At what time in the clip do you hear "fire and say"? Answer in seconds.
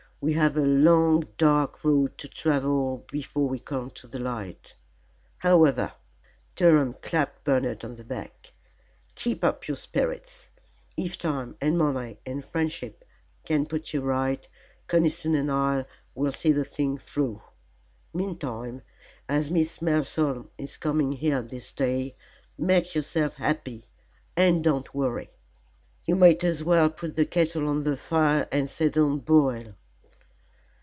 27.97-28.87